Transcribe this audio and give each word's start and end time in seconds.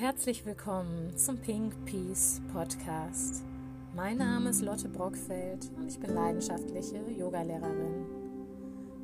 herzlich 0.00 0.46
willkommen 0.46 1.14
zum 1.14 1.36
Pink 1.36 1.74
Peace 1.84 2.40
Podcast. 2.54 3.44
Mein 3.94 4.16
Name 4.16 4.48
ist 4.48 4.62
Lotte 4.62 4.88
Brockfeld 4.88 5.70
und 5.76 5.88
ich 5.88 6.00
bin 6.00 6.14
leidenschaftliche 6.14 6.96
Yogalehrerin. 7.18 8.06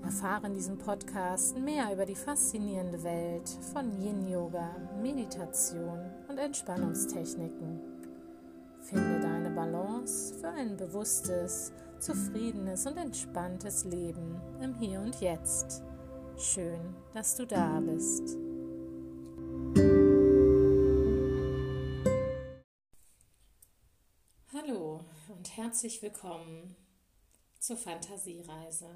Erfahre 0.03 0.47
in 0.47 0.55
diesem 0.55 0.79
Podcast 0.79 1.59
mehr 1.59 1.93
über 1.93 2.07
die 2.07 2.15
faszinierende 2.15 3.05
Welt 3.05 3.47
von 3.75 3.93
Yin 4.01 4.27
Yoga, 4.27 4.75
Meditation 5.03 6.01
und 6.29 6.39
Entspannungstechniken. 6.39 7.79
Finde 8.81 9.21
deine 9.21 9.51
Balance 9.51 10.33
für 10.41 10.49
ein 10.49 10.79
bewusstes, 10.79 11.75
zufriedenes 11.99 12.87
und 12.87 12.97
entspanntes 12.97 13.85
Leben 13.85 14.41
im 14.63 14.75
Hier 14.77 15.01
und 15.01 15.21
Jetzt. 15.21 15.83
Schön, 16.39 16.81
dass 17.13 17.37
du 17.37 17.47
da 17.47 17.81
bist. 17.81 18.39
Herzlich 25.67 26.01
willkommen 26.01 26.77
zur 27.59 27.77
Fantasiereise. 27.77 28.89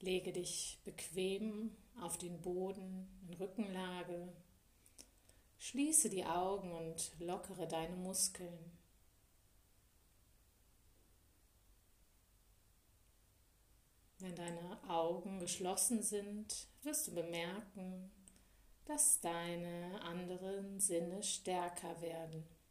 Lege 0.00 0.32
dich 0.32 0.80
bequem 0.86 1.76
auf 2.00 2.16
den 2.16 2.40
Boden 2.40 3.10
in 3.28 3.34
Rückenlage, 3.34 4.32
schließe 5.58 6.08
die 6.08 6.24
Augen 6.24 6.72
und 6.72 7.12
lockere 7.18 7.68
deine 7.68 7.94
Muskeln. 7.96 8.72
Wenn 14.18 14.34
deine 14.34 14.82
Augen 14.88 15.40
geschlossen 15.40 16.02
sind, 16.02 16.68
wirst 16.82 17.08
du 17.08 17.14
bemerken, 17.14 18.10
dass 18.86 19.20
deine 19.20 20.00
anderen 20.00 20.80
Sinne 20.80 21.22
stärker 21.22 22.00
werden. 22.00 22.61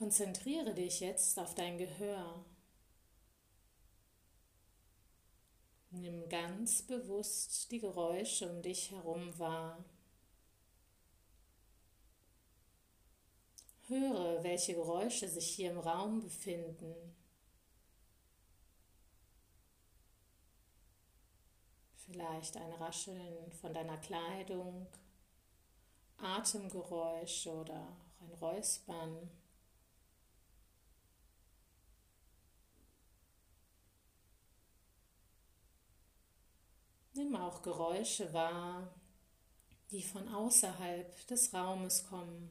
Konzentriere 0.00 0.72
dich 0.72 1.00
jetzt 1.00 1.38
auf 1.38 1.54
dein 1.54 1.76
Gehör. 1.76 2.42
Nimm 5.90 6.26
ganz 6.30 6.80
bewusst 6.80 7.70
die 7.70 7.80
Geräusche 7.80 8.50
um 8.50 8.62
dich 8.62 8.92
herum 8.92 9.38
wahr. 9.38 9.84
Höre, 13.88 14.42
welche 14.42 14.72
Geräusche 14.72 15.28
sich 15.28 15.50
hier 15.50 15.72
im 15.72 15.78
Raum 15.78 16.20
befinden. 16.20 16.94
Vielleicht 22.06 22.56
ein 22.56 22.72
Rascheln 22.72 23.52
von 23.52 23.74
deiner 23.74 23.98
Kleidung, 23.98 24.86
Atemgeräusche 26.16 27.52
oder 27.52 27.86
auch 27.86 28.24
ein 28.24 28.32
Räuspern. 28.32 29.39
Nimm 37.20 37.36
auch 37.36 37.60
Geräusche 37.60 38.32
wahr, 38.32 38.94
die 39.90 40.02
von 40.02 40.26
außerhalb 40.30 41.26
des 41.26 41.52
Raumes 41.52 42.06
kommen. 42.08 42.50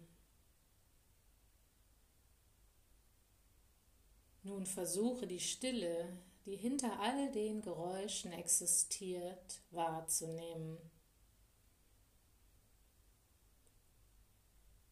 Nun 4.44 4.68
versuche 4.68 5.26
die 5.26 5.40
Stille, 5.40 6.16
die 6.46 6.56
hinter 6.56 7.00
all 7.00 7.32
den 7.32 7.64
Geräuschen 7.64 8.32
existiert, 8.32 9.60
wahrzunehmen. 9.72 10.78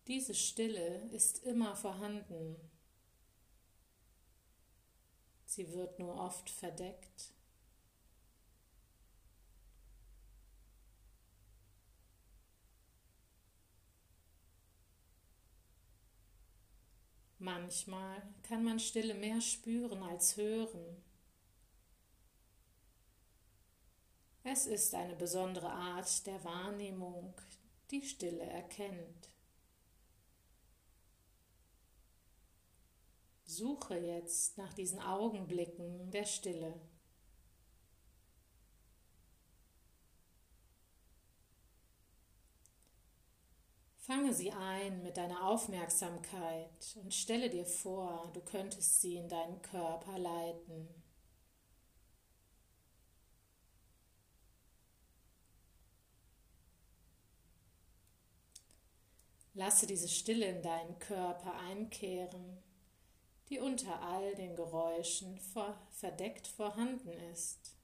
Diese 0.07 0.33
Stille 0.33 1.07
ist 1.11 1.44
immer 1.44 1.75
vorhanden. 1.75 2.55
Sie 5.45 5.71
wird 5.71 5.99
nur 5.99 6.15
oft 6.15 6.49
verdeckt. 6.49 7.36
Manchmal 17.47 18.21
kann 18.43 18.65
man 18.65 18.77
Stille 18.77 19.13
mehr 19.13 19.39
spüren 19.39 20.03
als 20.03 20.35
hören. 20.35 21.01
Es 24.43 24.65
ist 24.65 24.93
eine 24.93 25.15
besondere 25.15 25.69
Art 25.69 26.27
der 26.27 26.43
Wahrnehmung, 26.43 27.33
die 27.89 28.01
Stille 28.01 28.43
erkennt. 28.43 29.29
Suche 33.45 33.97
jetzt 33.97 34.57
nach 34.57 34.73
diesen 34.73 34.99
Augenblicken 34.99 36.11
der 36.11 36.25
Stille. 36.25 36.77
Fange 44.07 44.34
sie 44.34 44.53
ein 44.53 45.03
mit 45.03 45.18
deiner 45.18 45.45
Aufmerksamkeit 45.45 46.97
und 47.03 47.13
stelle 47.13 47.50
dir 47.50 47.66
vor, 47.66 48.31
du 48.34 48.40
könntest 48.40 49.01
sie 49.01 49.18
in 49.18 49.28
deinen 49.28 49.62
Körper 49.62 50.18
leiten. 50.18 50.88
Lasse 59.53 59.85
diese 59.85 60.07
Stille 60.07 60.45
in 60.45 60.62
deinen 60.62 60.97
Körper 61.00 61.59
einkehren, 61.59 62.63
die 63.50 63.59
unter 63.59 64.01
all 64.01 64.35
den 64.35 64.56
Geräuschen 64.56 65.38
verdeckt 65.89 66.47
vorhanden 66.47 67.12
ist. 67.34 67.76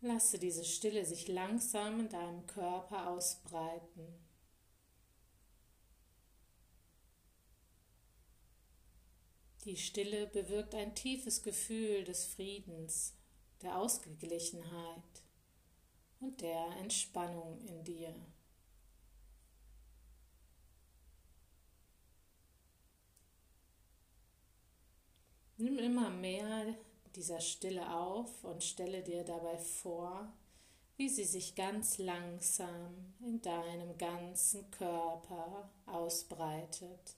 Lasse 0.00 0.38
diese 0.38 0.64
Stille 0.64 1.04
sich 1.04 1.26
langsam 1.26 2.00
in 2.00 2.08
deinem 2.08 2.46
Körper 2.46 3.10
ausbreiten. 3.10 4.14
Die 9.64 9.76
Stille 9.76 10.28
bewirkt 10.28 10.74
ein 10.76 10.94
tiefes 10.94 11.42
Gefühl 11.42 12.04
des 12.04 12.26
Friedens, 12.26 13.14
der 13.60 13.76
Ausgeglichenheit 13.76 15.02
und 16.20 16.40
der 16.40 16.76
Entspannung 16.78 17.60
in 17.66 17.82
dir. 17.82 18.14
Nimm 25.56 25.76
immer 25.78 26.08
mehr 26.08 26.76
dieser 27.18 27.40
Stille 27.40 27.92
auf 27.92 28.44
und 28.44 28.62
stelle 28.62 29.02
dir 29.02 29.24
dabei 29.24 29.58
vor, 29.58 30.32
wie 30.96 31.08
sie 31.08 31.24
sich 31.24 31.56
ganz 31.56 31.98
langsam 31.98 33.12
in 33.18 33.42
deinem 33.42 33.98
ganzen 33.98 34.70
Körper 34.70 35.68
ausbreitet, 35.86 37.16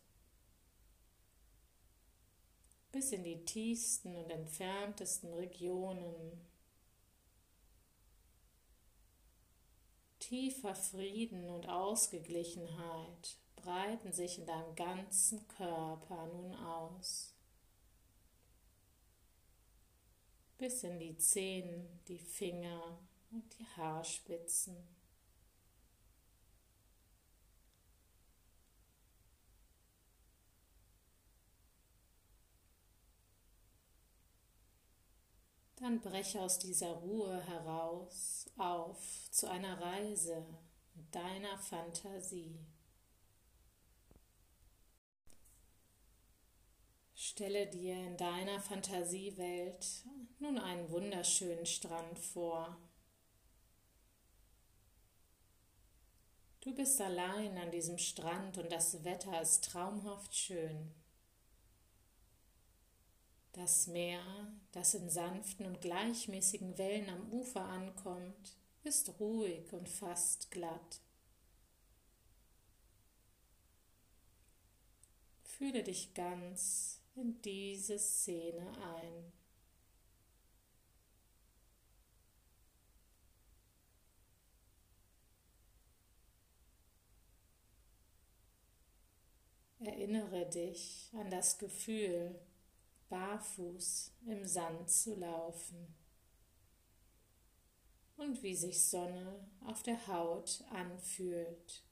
bis 2.90 3.12
in 3.12 3.24
die 3.24 3.44
tiefsten 3.44 4.16
und 4.16 4.30
entferntesten 4.30 5.34
Regionen. 5.34 6.48
Tiefer 10.18 10.74
Frieden 10.74 11.50
und 11.50 11.68
Ausgeglichenheit 11.68 13.36
breiten 13.56 14.14
sich 14.14 14.38
in 14.38 14.46
deinem 14.46 14.74
ganzen 14.74 15.46
Körper 15.48 16.26
nun 16.28 16.54
aus. 16.54 17.34
Bis 20.60 20.82
in 20.82 20.98
die 20.98 21.16
Zehen, 21.16 21.88
die 22.06 22.18
Finger 22.18 22.98
und 23.30 23.58
die 23.58 23.66
Haarspitzen. 23.78 24.76
Dann 35.76 35.98
breche 36.02 36.38
aus 36.42 36.58
dieser 36.58 36.92
Ruhe 36.92 37.40
heraus 37.46 38.44
auf 38.58 39.30
zu 39.30 39.48
einer 39.48 39.80
Reise 39.80 40.44
mit 40.94 41.14
deiner 41.14 41.56
Fantasie. 41.56 42.58
Stelle 47.30 47.68
dir 47.68 47.94
in 47.94 48.16
deiner 48.16 48.58
Fantasiewelt 48.58 49.86
nun 50.40 50.58
einen 50.58 50.90
wunderschönen 50.90 51.64
Strand 51.64 52.18
vor. 52.18 52.76
Du 56.60 56.74
bist 56.74 57.00
allein 57.00 57.56
an 57.56 57.70
diesem 57.70 57.98
Strand 57.98 58.58
und 58.58 58.72
das 58.72 59.04
Wetter 59.04 59.40
ist 59.40 59.62
traumhaft 59.62 60.34
schön. 60.34 60.92
Das 63.52 63.86
Meer, 63.86 64.24
das 64.72 64.94
in 64.94 65.08
sanften 65.08 65.66
und 65.66 65.80
gleichmäßigen 65.80 66.78
Wellen 66.78 67.10
am 67.10 67.32
Ufer 67.32 67.62
ankommt, 67.64 68.56
ist 68.82 69.20
ruhig 69.20 69.72
und 69.72 69.88
fast 69.88 70.50
glatt. 70.50 71.00
Fühle 75.44 75.84
dich 75.84 76.12
ganz 76.12 76.99
in 77.14 77.40
diese 77.42 77.98
Szene 77.98 78.66
ein. 78.82 79.32
Erinnere 89.82 90.48
dich 90.48 91.10
an 91.14 91.30
das 91.30 91.58
Gefühl, 91.58 92.38
barfuß 93.08 94.12
im 94.26 94.46
Sand 94.46 94.90
zu 94.90 95.14
laufen 95.14 95.94
und 98.16 98.42
wie 98.42 98.54
sich 98.54 98.84
Sonne 98.84 99.48
auf 99.66 99.82
der 99.82 100.06
Haut 100.06 100.62
anfühlt. 100.70 101.82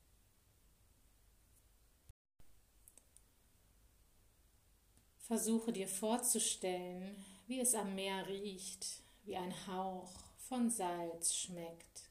Versuche 5.28 5.74
dir 5.74 5.86
vorzustellen, 5.86 7.22
wie 7.46 7.60
es 7.60 7.74
am 7.74 7.94
Meer 7.94 8.26
riecht, 8.28 9.02
wie 9.24 9.36
ein 9.36 9.54
Hauch 9.66 10.10
von 10.48 10.70
Salz 10.70 11.34
schmeckt. 11.34 12.08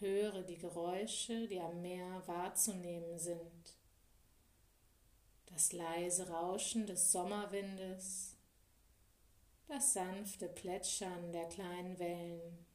Höre 0.00 0.42
die 0.42 0.58
Geräusche, 0.58 1.48
die 1.48 1.60
am 1.60 1.80
Meer 1.80 2.22
wahrzunehmen 2.26 3.18
sind. 3.18 3.74
Das 5.46 5.72
leise 5.72 6.28
Rauschen 6.28 6.86
des 6.86 7.10
Sommerwindes, 7.10 8.36
das 9.66 9.94
sanfte 9.94 10.48
Plätschern 10.48 11.32
der 11.32 11.48
kleinen 11.48 11.98
Wellen. 11.98 12.66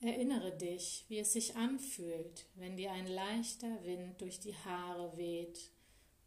Erinnere 0.00 0.56
dich, 0.56 1.04
wie 1.08 1.18
es 1.18 1.32
sich 1.32 1.56
anfühlt, 1.56 2.46
wenn 2.54 2.76
dir 2.76 2.92
ein 2.92 3.06
leichter 3.06 3.82
Wind 3.84 4.20
durch 4.20 4.40
die 4.40 4.54
Haare 4.54 5.16
weht 5.16 5.70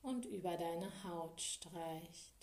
und 0.01 0.25
über 0.25 0.57
deine 0.57 1.03
Haut 1.03 1.41
streicht. 1.41 2.36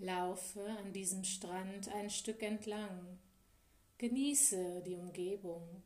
Laufe 0.00 0.64
an 0.78 0.94
diesem 0.94 1.24
Strand 1.24 1.88
ein 1.88 2.08
Stück 2.08 2.42
entlang. 2.42 3.18
Genieße 3.98 4.82
die 4.86 4.94
Umgebung. 4.94 5.82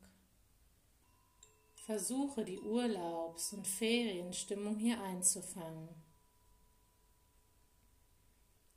Versuche 1.73 2.45
die 2.45 2.59
Urlaubs- 2.59 3.51
und 3.51 3.67
Ferienstimmung 3.67 4.77
hier 4.77 5.01
einzufangen. 5.03 5.89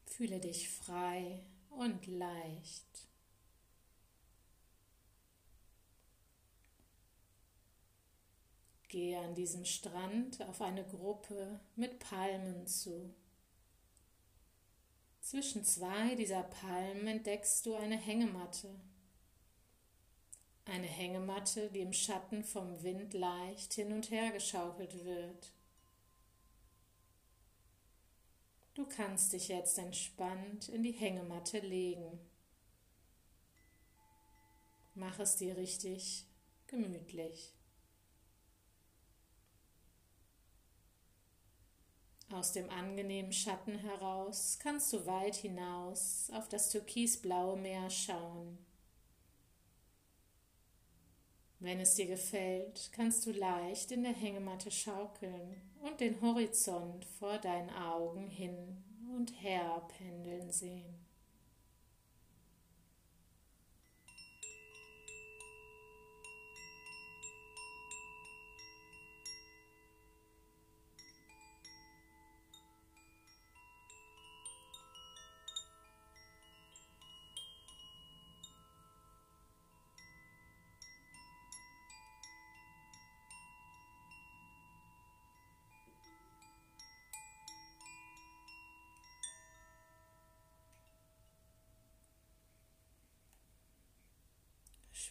Fühle 0.06 0.40
dich 0.40 0.68
frei 0.68 1.46
und 1.70 2.04
leicht. 2.08 3.06
Gehe 8.88 9.20
an 9.20 9.36
diesem 9.36 9.64
Strand 9.64 10.42
auf 10.48 10.60
eine 10.62 10.84
Gruppe 10.84 11.60
mit 11.76 12.00
Palmen 12.00 12.66
zu. 12.66 13.14
Zwischen 15.28 15.62
zwei 15.62 16.14
dieser 16.14 16.42
Palmen 16.42 17.06
entdeckst 17.06 17.66
du 17.66 17.74
eine 17.74 17.98
Hängematte. 17.98 18.74
Eine 20.64 20.86
Hängematte, 20.86 21.68
die 21.68 21.80
im 21.80 21.92
Schatten 21.92 22.42
vom 22.42 22.82
Wind 22.82 23.12
leicht 23.12 23.74
hin 23.74 23.92
und 23.92 24.10
her 24.10 24.30
geschaukelt 24.30 25.04
wird. 25.04 25.52
Du 28.72 28.86
kannst 28.86 29.34
dich 29.34 29.48
jetzt 29.48 29.76
entspannt 29.76 30.70
in 30.70 30.82
die 30.82 30.92
Hängematte 30.92 31.58
legen. 31.58 32.18
Mach 34.94 35.18
es 35.18 35.36
dir 35.36 35.58
richtig 35.58 36.24
gemütlich. 36.68 37.52
Aus 42.30 42.52
dem 42.52 42.68
angenehmen 42.68 43.32
Schatten 43.32 43.78
heraus 43.78 44.58
kannst 44.62 44.92
du 44.92 45.06
weit 45.06 45.36
hinaus 45.36 46.30
auf 46.34 46.46
das 46.48 46.70
türkisblaue 46.70 47.56
Meer 47.56 47.88
schauen. 47.88 48.58
Wenn 51.58 51.80
es 51.80 51.94
dir 51.94 52.06
gefällt, 52.06 52.90
kannst 52.92 53.26
du 53.26 53.32
leicht 53.32 53.90
in 53.90 54.02
der 54.02 54.12
Hängematte 54.12 54.70
schaukeln 54.70 55.60
und 55.80 56.00
den 56.00 56.20
Horizont 56.20 57.04
vor 57.18 57.38
deinen 57.38 57.70
Augen 57.70 58.28
hin 58.28 58.84
und 59.16 59.30
her 59.42 59.88
pendeln 59.96 60.52
sehen. 60.52 61.07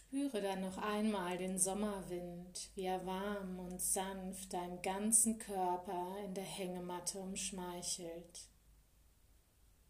Spüre 0.08 0.40
dann 0.40 0.62
noch 0.62 0.78
einmal 0.78 1.36
den 1.36 1.58
Sommerwind, 1.58 2.70
wie 2.74 2.84
er 2.84 3.04
warm 3.04 3.58
und 3.58 3.78
sanft 3.78 4.54
deinen 4.54 4.80
ganzen 4.80 5.38
Körper 5.38 6.16
in 6.24 6.32
der 6.32 6.44
Hängematte 6.44 7.18
umschmeichelt. 7.18 8.48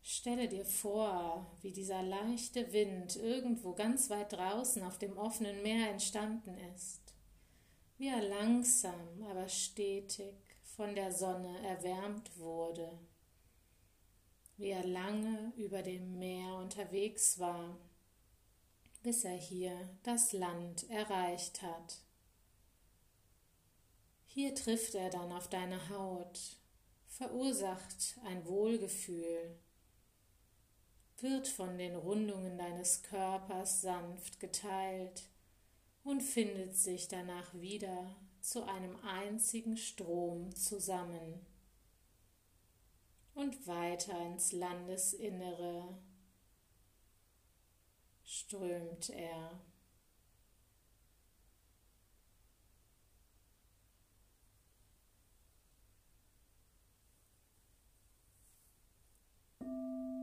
Stelle 0.02 0.48
dir 0.48 0.64
vor, 0.64 1.56
wie 1.62 1.70
dieser 1.70 2.02
leichte 2.02 2.72
Wind 2.72 3.14
irgendwo 3.14 3.74
ganz 3.74 4.10
weit 4.10 4.32
draußen 4.32 4.82
auf 4.82 4.98
dem 4.98 5.16
offenen 5.16 5.62
Meer 5.62 5.88
entstanden 5.88 6.56
ist, 6.74 7.14
wie 7.96 8.08
er 8.08 8.22
langsam, 8.22 9.22
aber 9.22 9.46
stetig 9.46 10.34
von 10.64 10.96
der 10.96 11.12
Sonne 11.12 11.64
erwärmt 11.64 12.36
wurde, 12.36 12.90
wie 14.56 14.70
er 14.70 14.84
lange 14.84 15.52
über 15.56 15.82
dem 15.82 16.18
Meer 16.18 16.56
unterwegs 16.56 17.38
war 17.38 17.78
bis 19.08 19.24
er 19.24 19.38
hier 19.38 19.88
das 20.02 20.34
Land 20.34 20.90
erreicht 20.90 21.62
hat. 21.62 21.96
Hier 24.26 24.54
trifft 24.54 24.94
er 24.94 25.08
dann 25.08 25.32
auf 25.32 25.48
deine 25.48 25.88
Haut, 25.88 26.38
verursacht 27.06 28.18
ein 28.26 28.44
Wohlgefühl, 28.44 29.58
wird 31.22 31.48
von 31.48 31.78
den 31.78 31.96
Rundungen 31.96 32.58
deines 32.58 33.02
Körpers 33.02 33.80
sanft 33.80 34.40
geteilt 34.40 35.22
und 36.04 36.20
findet 36.20 36.76
sich 36.76 37.08
danach 37.08 37.54
wieder 37.54 38.14
zu 38.42 38.62
einem 38.64 38.94
einzigen 38.96 39.78
Strom 39.78 40.54
zusammen 40.54 41.46
und 43.32 43.66
weiter 43.66 44.20
ins 44.26 44.52
Landesinnere 44.52 45.96
strömt 48.28 49.10
er. 49.10 49.58
Musik 59.60 60.17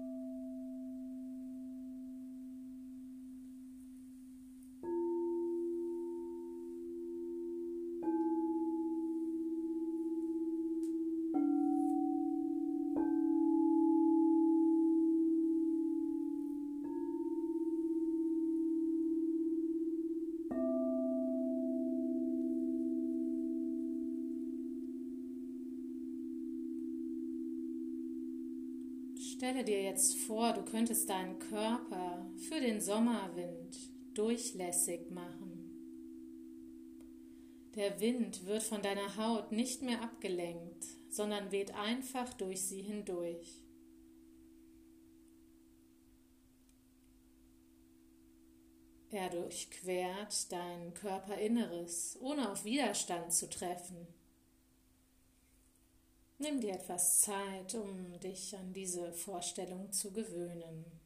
Stelle 29.45 29.63
dir 29.63 29.83
jetzt 29.83 30.17
vor, 30.25 30.53
du 30.53 30.65
könntest 30.65 31.07
deinen 31.07 31.37
Körper 31.37 32.25
für 32.49 32.59
den 32.59 32.81
Sommerwind 32.81 33.77
durchlässig 34.15 35.11
machen. 35.11 35.69
Der 37.75 37.99
Wind 37.99 38.47
wird 38.47 38.63
von 38.63 38.81
deiner 38.81 39.17
Haut 39.17 39.51
nicht 39.51 39.83
mehr 39.83 40.01
abgelenkt, 40.01 40.83
sondern 41.11 41.51
weht 41.51 41.75
einfach 41.75 42.33
durch 42.33 42.65
sie 42.65 42.81
hindurch. 42.81 43.61
Er 49.11 49.29
durchquert 49.29 50.51
dein 50.51 50.91
Körperinneres, 50.95 52.17
ohne 52.19 52.51
auf 52.51 52.65
Widerstand 52.65 53.31
zu 53.31 53.47
treffen. 53.47 54.07
Nimm 56.37 56.59
dir 56.59 56.73
etwas 56.73 57.21
Zeit, 57.21 57.75
um 57.75 58.19
dich 58.19 58.57
an 58.57 58.73
diese 58.73 59.13
Vorstellung 59.13 59.93
zu 59.93 60.11
gewöhnen. 60.11 61.04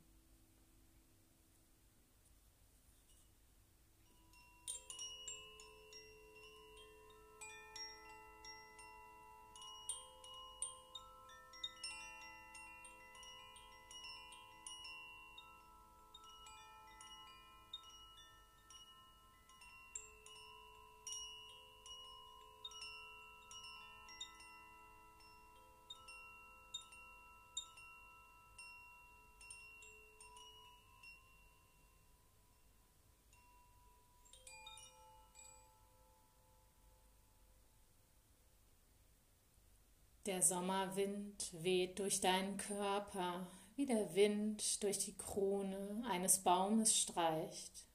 Der 40.30 40.44
Sommerwind 40.44 41.50
weht 41.64 41.98
durch 41.98 42.22
deinen 42.22 42.56
Körper, 42.58 43.48
wie 43.76 43.88
der 43.88 44.14
Wind 44.14 44.84
durch 44.84 45.00
die 45.00 45.18
Krone 45.18 46.04
eines 46.08 46.44
Baumes 46.44 46.96
streicht. 46.96 47.88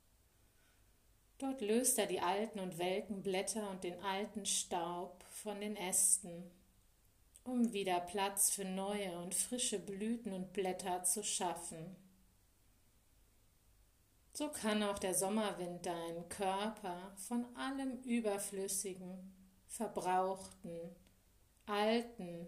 Dort 1.39 1.61
löst 1.61 1.97
er 1.97 2.07
die 2.07 2.19
alten 2.19 2.59
und 2.59 2.77
welken 2.79 3.23
Blätter 3.23 3.71
und 3.71 3.85
den 3.85 4.03
alten 4.03 4.47
Staub 4.47 5.23
von 5.31 5.61
den 5.61 5.77
Ästen, 5.77 6.51
um 7.45 7.73
wieder 7.73 8.01
Platz 8.01 8.51
für 8.51 8.65
neue 8.65 9.17
und 9.21 9.33
frische 9.33 9.79
Blüten 9.79 10.33
und 10.33 10.53
Blätter 10.53 11.05
zu 11.05 11.23
schaffen. 11.23 11.95
So 14.33 14.49
kann 14.49 14.83
auch 14.83 14.99
der 14.99 15.15
Sommerwind 15.15 15.87
deinen 15.87 16.29
Körper 16.29 17.15
von 17.15 17.47
allem 17.55 18.03
Überflüssigen, 18.03 19.33
Verbrauchten, 19.69 20.97
alten 21.67 22.47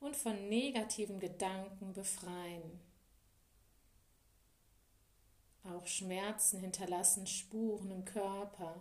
und 0.00 0.16
von 0.16 0.48
negativen 0.48 1.20
Gedanken 1.20 1.92
befreien. 1.92 2.80
Auch 5.64 5.86
Schmerzen 5.86 6.60
hinterlassen 6.60 7.26
Spuren 7.26 7.90
im 7.90 8.04
Körper. 8.04 8.80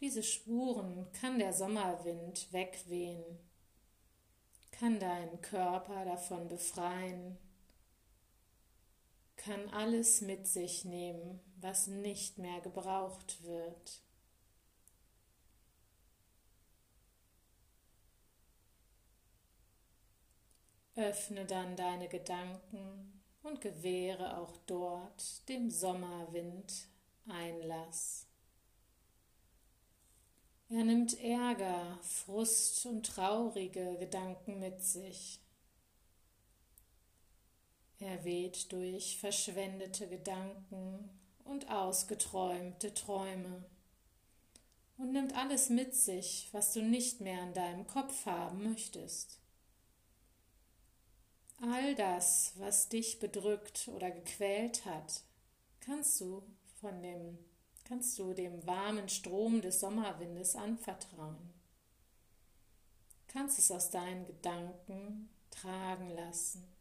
Diese 0.00 0.22
Spuren 0.22 1.10
kann 1.12 1.38
der 1.38 1.52
Sommerwind 1.52 2.52
wegwehen, 2.52 3.38
kann 4.72 4.98
deinen 4.98 5.40
Körper 5.40 6.04
davon 6.04 6.48
befreien, 6.48 7.38
kann 9.36 9.68
alles 9.70 10.20
mit 10.20 10.46
sich 10.48 10.84
nehmen, 10.84 11.40
was 11.60 11.86
nicht 11.86 12.38
mehr 12.38 12.60
gebraucht 12.60 13.42
wird. 13.44 14.03
Öffne 20.96 21.44
dann 21.44 21.76
deine 21.76 22.08
Gedanken 22.08 23.20
und 23.42 23.60
gewähre 23.60 24.38
auch 24.38 24.56
dort 24.66 25.48
dem 25.48 25.70
Sommerwind 25.70 26.86
Einlass. 27.28 28.26
Er 30.68 30.84
nimmt 30.84 31.20
Ärger, 31.20 31.98
Frust 32.02 32.86
und 32.86 33.06
traurige 33.06 33.96
Gedanken 33.98 34.60
mit 34.60 34.82
sich. 34.82 35.40
Er 37.98 38.24
weht 38.24 38.72
durch 38.72 39.18
verschwendete 39.18 40.08
Gedanken 40.08 41.10
und 41.44 41.70
ausgeträumte 41.70 42.94
Träume 42.94 43.64
und 44.96 45.12
nimmt 45.12 45.36
alles 45.36 45.70
mit 45.70 45.94
sich, 45.94 46.48
was 46.52 46.72
du 46.72 46.82
nicht 46.82 47.20
mehr 47.20 47.42
in 47.42 47.52
deinem 47.52 47.86
Kopf 47.86 48.26
haben 48.26 48.62
möchtest. 48.70 49.43
All 51.72 51.94
das, 51.94 52.52
was 52.56 52.90
dich 52.90 53.20
bedrückt 53.20 53.88
oder 53.88 54.10
gequält 54.10 54.84
hat, 54.84 55.22
kannst 55.80 56.20
du 56.20 56.42
von 56.80 57.02
dem 57.02 57.38
kannst 57.84 58.18
du 58.18 58.32
dem 58.34 58.66
warmen 58.66 59.08
Strom 59.08 59.60
des 59.60 59.80
Sommerwindes 59.80 60.56
anvertrauen. 60.56 61.52
Kannst 63.28 63.58
es 63.58 63.70
aus 63.70 63.90
deinen 63.90 64.26
Gedanken 64.26 65.28
tragen 65.50 66.10
lassen. 66.10 66.73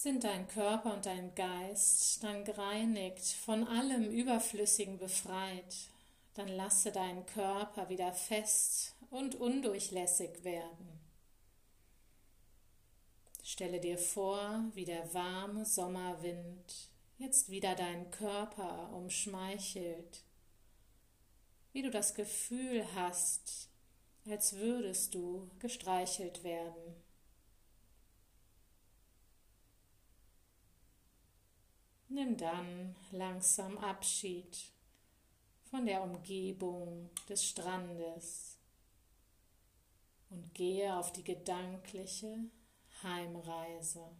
Sind 0.00 0.22
dein 0.22 0.46
Körper 0.46 0.94
und 0.94 1.06
dein 1.06 1.34
Geist 1.34 2.22
dann 2.22 2.44
gereinigt, 2.44 3.24
von 3.24 3.66
allem 3.66 4.08
Überflüssigen 4.08 4.96
befreit, 4.96 5.74
dann 6.34 6.46
lasse 6.46 6.92
deinen 6.92 7.26
Körper 7.26 7.88
wieder 7.88 8.12
fest 8.12 8.94
und 9.10 9.34
undurchlässig 9.34 10.44
werden. 10.44 11.00
Stelle 13.42 13.80
dir 13.80 13.98
vor, 13.98 14.62
wie 14.72 14.84
der 14.84 15.12
warme 15.14 15.66
Sommerwind 15.66 16.92
jetzt 17.16 17.50
wieder 17.50 17.74
deinen 17.74 18.08
Körper 18.12 18.92
umschmeichelt, 18.92 20.22
wie 21.72 21.82
du 21.82 21.90
das 21.90 22.14
Gefühl 22.14 22.86
hast, 22.94 23.68
als 24.28 24.52
würdest 24.52 25.16
du 25.16 25.50
gestreichelt 25.58 26.44
werden. 26.44 27.07
Nimm 32.10 32.38
dann 32.38 32.96
langsam 33.10 33.76
Abschied 33.76 34.72
von 35.64 35.84
der 35.84 36.02
Umgebung 36.02 37.10
des 37.28 37.44
Strandes 37.44 38.56
und 40.30 40.54
gehe 40.54 40.96
auf 40.96 41.12
die 41.12 41.22
gedankliche 41.22 42.50
Heimreise. 43.02 44.10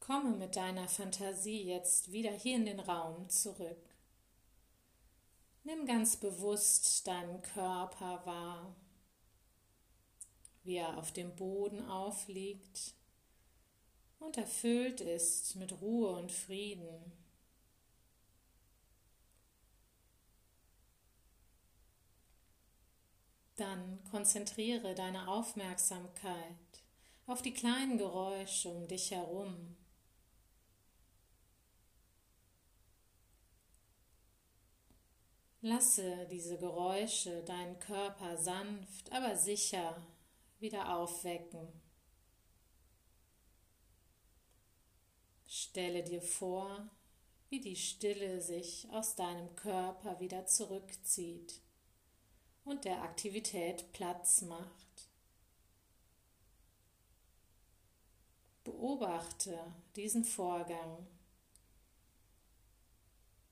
Komme 0.00 0.36
mit 0.36 0.56
deiner 0.56 0.88
Fantasie 0.88 1.64
jetzt 1.64 2.12
wieder 2.12 2.32
hier 2.32 2.56
in 2.56 2.64
den 2.64 2.80
Raum 2.80 3.28
zurück. 3.28 3.90
Nimm 5.64 5.84
ganz 5.86 6.16
bewusst 6.16 7.06
deinen 7.06 7.42
Körper 7.42 8.24
wahr 8.24 8.74
wie 10.64 10.76
er 10.76 10.98
auf 10.98 11.12
dem 11.12 11.34
Boden 11.36 11.88
aufliegt 11.88 12.94
und 14.18 14.36
erfüllt 14.38 15.00
ist 15.00 15.56
mit 15.56 15.80
Ruhe 15.80 16.10
und 16.16 16.32
Frieden. 16.32 17.12
Dann 23.56 24.02
konzentriere 24.10 24.94
deine 24.94 25.28
Aufmerksamkeit 25.28 26.34
auf 27.26 27.40
die 27.40 27.54
kleinen 27.54 27.98
Geräusche 27.98 28.68
um 28.68 28.88
dich 28.88 29.10
herum. 29.12 29.76
Lasse 35.60 36.26
diese 36.30 36.58
Geräusche 36.58 37.42
deinen 37.44 37.78
Körper 37.78 38.36
sanft, 38.36 39.10
aber 39.12 39.36
sicher 39.36 39.96
wieder 40.58 40.96
aufwecken. 40.96 41.68
Stelle 45.46 46.02
dir 46.02 46.22
vor, 46.22 46.88
wie 47.48 47.60
die 47.60 47.76
Stille 47.76 48.40
sich 48.40 48.88
aus 48.90 49.14
deinem 49.14 49.54
Körper 49.54 50.18
wieder 50.18 50.46
zurückzieht 50.46 51.60
und 52.64 52.84
der 52.84 53.02
Aktivität 53.02 53.92
Platz 53.92 54.42
macht. 54.42 55.08
Beobachte 58.64 59.58
diesen 59.94 60.24
Vorgang, 60.24 61.06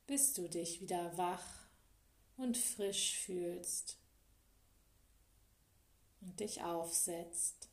bis 0.06 0.32
du 0.32 0.48
dich 0.48 0.80
wieder 0.80 1.16
wach 1.16 1.68
und 2.36 2.56
frisch 2.56 3.18
fühlst 3.18 4.01
und 6.22 6.40
dich 6.40 6.62
aufsetzt. 6.62 7.68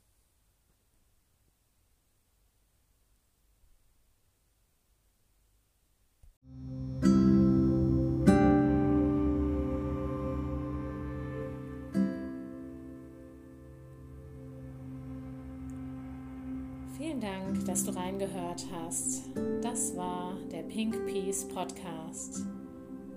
Vielen 16.97 17.21
Dank, 17.21 17.65
dass 17.65 17.85
du 17.85 17.95
reingehört 17.95 18.65
hast. 18.73 19.23
Das 19.61 19.95
war 19.95 20.37
der 20.51 20.63
Pink 20.63 21.05
Peace 21.05 21.47
Podcast. 21.47 22.45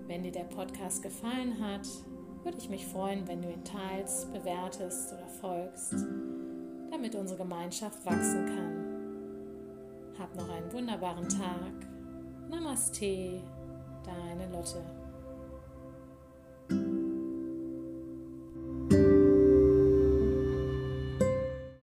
Wenn 0.07 0.23
dir 0.23 0.31
der 0.31 0.45
Podcast 0.45 1.03
gefallen 1.03 1.59
hat, 1.61 1.87
würde 2.45 2.59
ich 2.59 2.69
mich 2.69 2.87
freuen, 2.87 3.27
wenn 3.29 3.43
du 3.43 3.51
ihn 3.51 3.65
teilst, 3.65 4.33
bewertest 4.33 5.13
oder 5.13 5.27
folgst, 5.41 5.95
damit 6.91 7.15
unsere 7.15 7.39
Gemeinschaft 7.39 8.05
wachsen 8.05 8.47
kann. 8.47 10.19
Hab 10.19 10.35
noch 10.37 10.49
einen 10.49 10.73
wunderbaren 10.73 11.29
Tag. 11.29 11.73
Namaste, 12.51 13.41
deine 14.05 14.53
Lotte. 14.53 14.83